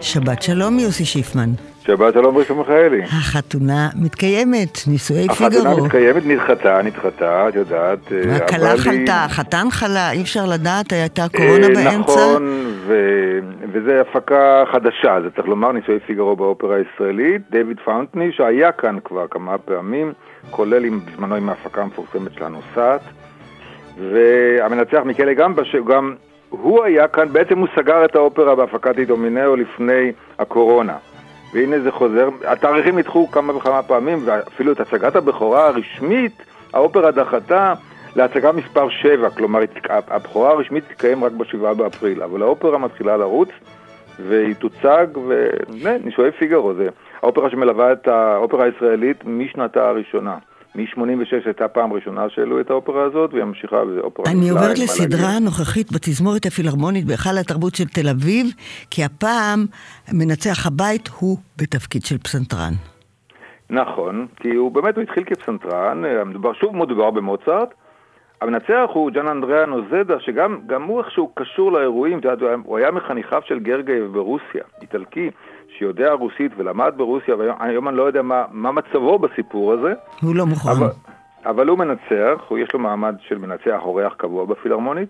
[0.00, 1.50] שבת שלום, יוסי שיפמן.
[1.86, 3.02] שבת שלום ראשון מיכאלי.
[3.02, 5.68] החתונה מתקיימת, נישואי פיגארו.
[5.68, 7.98] החתונה מתקיימת, נדחתה, נדחתה, את יודעת.
[8.12, 12.12] אה, הכלה חלתה, החתן חלה, אי אפשר לדעת, הייתה קורונה אה, באמצע.
[12.12, 12.48] נכון,
[13.72, 17.42] וזו הפקה חדשה, זה צריך לומר, נישואי פיגארו באופרה הישראלית.
[17.50, 20.12] דיוויד פאונטני, שהיה כאן כבר כמה פעמים,
[20.50, 23.00] כולל עם, בזמנו עם ההפקה המפורסמת שלנו, סאט.
[24.12, 26.14] והמנצח מיקלי גמבה, שגם
[26.50, 30.96] הוא היה כאן, בעצם הוא סגר את האופרה בהפקת אידומינאו לפני הקורונה.
[31.52, 36.42] והנה זה חוזר, התאריכים נדחו כמה וכמה פעמים, ואפילו את הצגת הבכורה הרשמית,
[36.72, 37.74] האופרה דחתה
[38.16, 43.48] להצגה מספר 7, כלומר הבכורה הרשמית תתקיים רק ב-7 באפריל, אבל האופרה מתחילה לרוץ,
[44.18, 45.06] והיא תוצג,
[45.82, 46.88] ונשואי פיגארו, זה
[47.22, 50.36] האופרה שמלווה את האופרה הישראלית משנתה הראשונה.
[50.74, 55.38] מ-86 הייתה פעם ראשונה שהעלו את האופרה הזאת, והיא ממשיכה בזה אופרה אני עוברת לסדרה
[55.38, 58.46] נוכחית בתזמורת הפילהרמונית בהיכל התרבות של תל אביב,
[58.90, 59.66] כי הפעם
[60.12, 62.72] מנצח הבית הוא בתפקיד של פסנתרן.
[63.70, 67.74] נכון, כי הוא באמת, הוא התחיל כפסנתרן, מדובר, שוב מדובר במוצרט.
[68.40, 72.20] המנצח הוא ג'אן אנדריאה נוזדה, שגם הוא איכשהו קשור לאירועים,
[72.64, 75.30] הוא היה מחניכיו של גרגייב ברוסיה, איטלקי.
[75.78, 79.94] שיודע רוסית ולמד ברוסיה, והיום אני לא יודע מה, מה מצבו בסיפור הזה.
[80.22, 80.70] הוא לא מוכן.
[80.70, 80.90] אבל,
[81.46, 85.08] אבל הוא מנצח, הוא יש לו מעמד של מנצח אורח קבוע בפילהרמונית,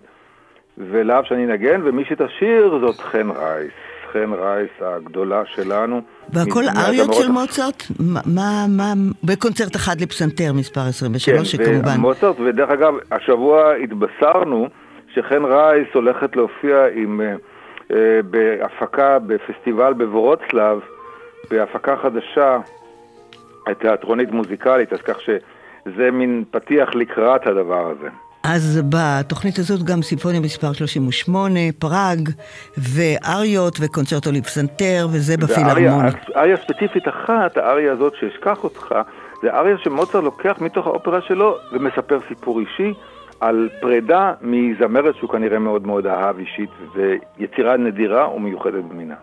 [0.77, 3.71] ולאו שאני אנגן, ומי שתשיר זאת חן רייס.
[4.13, 6.01] חן רייס הגדולה שלנו.
[6.29, 7.83] והכל אריות של מוצרט?
[8.25, 11.97] מה, מה, בקונצרט אחד לפסנתר מספר 23, כן, שכמובן...
[11.97, 14.67] מוצרט, ודרך אגב, השבוע התבשרנו
[15.13, 17.21] שחן רייס הולכת להופיע עם...
[17.21, 17.51] Uh,
[17.91, 20.79] אה, בהפקה בפסטיבל בוורוצלב,
[21.51, 22.59] בהפקה חדשה,
[23.79, 28.09] תיאטרונית מוזיקלית, אז כך שזה מין פתיח לקראת הדבר הזה.
[28.43, 32.29] אז בתוכנית הזאת גם סימפוניה מספר 38, פראג,
[32.77, 36.15] ואריות וקונצרטו לפסנתר, וזה בפילהרמונית.
[36.35, 38.95] אריה ספציפית אחת, האריה הזאת שאשכח אותך,
[39.41, 42.93] זה אריה שמוצר לוקח מתוך האופרה שלו ומספר סיפור אישי.
[43.39, 49.15] על פרידה מזמרת שהוא כנראה מאוד מאוד אהב אישית, ויצירה נדירה ומיוחדת במינה.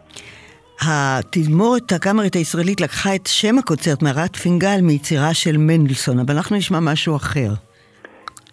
[0.86, 6.80] התזמורת הקאמרית הישראלית לקחה את שם הקונצרט מערת פינגל מיצירה של מנדלסון, אבל אנחנו נשמע
[6.80, 7.48] משהו אחר.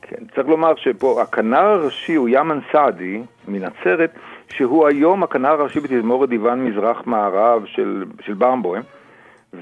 [0.09, 4.11] כן, צריך לומר שפה הכנר הראשי הוא ימן סעדי מנצרת,
[4.49, 8.83] שהוא היום הכנר הראשי בתזמורת דיוון מזרח-מערב של, של ברמבוים,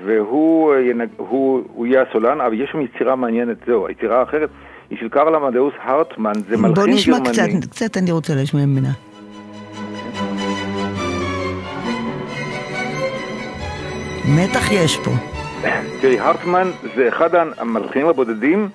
[0.06, 0.74] והוא
[1.18, 4.50] הוא, יהיה הסולן, אבל יש שם יצירה מעניינת, זהו, היצירה האחרת
[4.90, 6.74] היא של קרל עמדאוס הרטמן, זה מלחין גרמני.
[6.74, 8.90] בוא נשמע קצת, קצת אני רוצה לשמוע ממנה.
[14.38, 15.12] מתח יש פה.
[16.02, 18.70] תראי, הרטמן זה אחד המלחינים הבודדים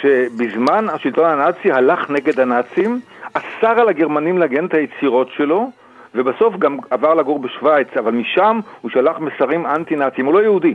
[0.00, 3.00] שבזמן השלטון הנאצי הלך נגד הנאצים,
[3.32, 5.70] אסר על הגרמנים לגן את היצירות שלו,
[6.14, 10.74] ובסוף גם עבר לגור בשוויץ, אבל משם הוא שלח מסרים אנטי-נאצים, הוא לא יהודי.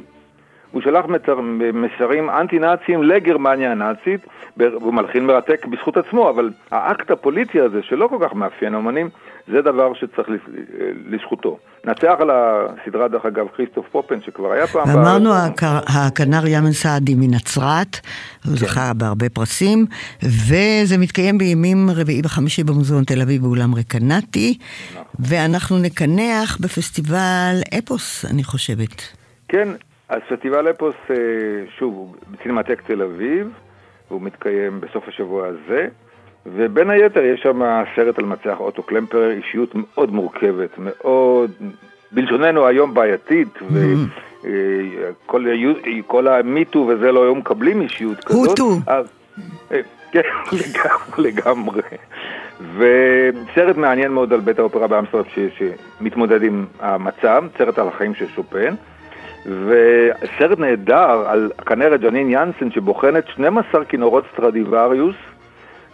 [0.71, 1.05] הוא שלח
[1.73, 4.25] מסרים אנטי-נאציים לגרמניה הנאצית,
[4.57, 9.09] והוא מלחין מרתק בזכות עצמו, אבל האקט הפוליטי הזה, שלא כל כך מאפיין אמנים,
[9.47, 10.27] זה דבר שצריך
[11.09, 11.57] לזכותו.
[11.85, 14.89] נצח על הסדרה, דרך אגב, כריסטוף פופן, שכבר היה פעם...
[14.89, 15.29] ואמרנו,
[15.87, 17.99] הכנר ימן סעדי מנצרת,
[18.45, 18.65] הוא כן.
[18.65, 19.85] זכה בהרבה פרסים,
[20.23, 24.57] וזה מתקיים בימים רביעי וחמישי במוזיאון תל אביב באולם רקנטי,
[24.91, 25.03] נכון.
[25.19, 29.01] ואנחנו נקנח בפסטיבל אפוס, אני חושבת.
[29.47, 29.67] כן,
[30.11, 31.15] אז פסטיבל אפוס, אה,
[31.77, 33.49] שוב, הוא בסינמטק תל אביב,
[34.09, 35.87] והוא מתקיים בסוף השבוע הזה,
[36.45, 37.61] ובין היתר יש שם
[37.95, 41.51] סרט על מצח אוטו קלמפר, אישיות מאוד מורכבת, מאוד,
[42.11, 44.47] בלשוננו היום בעייתית, mm-hmm.
[45.25, 48.59] וכל אה, המיטו וזה לא היו מקבלים אישיות כזאת.
[48.59, 48.79] הוטו.
[50.11, 50.21] כן,
[51.17, 51.81] לגמרי.
[52.77, 55.25] וסרט מעניין מאוד על בית האופרה באמסטרד
[55.57, 58.75] שמתמודד עם המצב, סרט על החיים של שופן.
[59.45, 65.15] וסרט נהדר על הכנרת ג'נין יאנסן שבוחנת 12 כינורות סטרדיוואריוס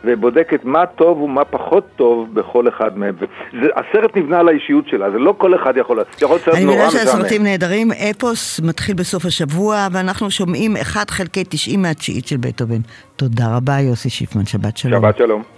[0.03, 3.15] ובודקת מה טוב ומה פחות טוב בכל אחד מהם.
[3.61, 6.63] זה, הסרט נבנה על האישיות שלה, זה לא כל אחד יכול, יכול להיות סרט נורא
[6.63, 6.79] משעמם.
[6.79, 12.37] אני מבינה שהסרטים נהדרים, אפוס מתחיל בסוף השבוע, ואנחנו שומעים 1 חלקי 90 מהתשיעית של
[12.37, 12.79] בטהובן.
[13.15, 15.01] תודה רבה יוסי שיפמן, שבת שלום.
[15.01, 15.56] שבת שלום.